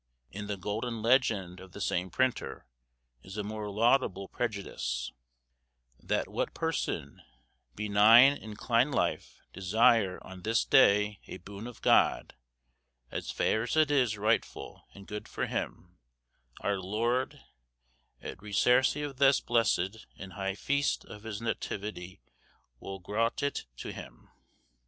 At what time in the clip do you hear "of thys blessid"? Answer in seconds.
19.07-20.07